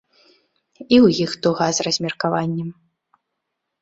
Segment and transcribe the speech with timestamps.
[0.83, 2.69] І ў іх туга з размеркаваннем.